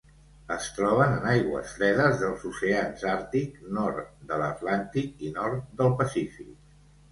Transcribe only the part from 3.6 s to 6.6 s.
nord de l'Atlàntic i nord del Pacífic.